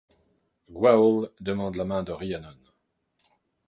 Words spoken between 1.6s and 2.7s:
la main de Rhiannon.